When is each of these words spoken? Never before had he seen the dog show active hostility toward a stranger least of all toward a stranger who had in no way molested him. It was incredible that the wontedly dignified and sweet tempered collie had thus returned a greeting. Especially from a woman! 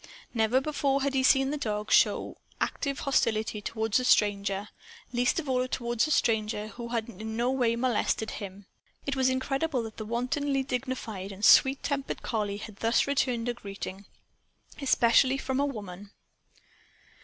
Never 0.33 0.59
before 0.59 1.03
had 1.03 1.13
he 1.13 1.21
seen 1.21 1.51
the 1.51 1.57
dog 1.59 1.91
show 1.91 2.37
active 2.59 3.01
hostility 3.01 3.61
toward 3.61 3.99
a 3.99 4.03
stranger 4.03 4.69
least 5.13 5.39
of 5.39 5.47
all 5.47 5.67
toward 5.67 5.99
a 6.07 6.09
stranger 6.09 6.69
who 6.69 6.87
had 6.87 7.07
in 7.07 7.37
no 7.37 7.51
way 7.51 7.75
molested 7.75 8.31
him. 8.31 8.65
It 9.05 9.15
was 9.15 9.29
incredible 9.29 9.83
that 9.83 9.97
the 9.97 10.05
wontedly 10.07 10.63
dignified 10.63 11.31
and 11.31 11.45
sweet 11.45 11.83
tempered 11.83 12.23
collie 12.23 12.57
had 12.57 12.77
thus 12.77 13.05
returned 13.05 13.47
a 13.47 13.53
greeting. 13.53 14.05
Especially 14.81 15.37
from 15.37 15.59
a 15.59 15.67
woman! 15.67 16.09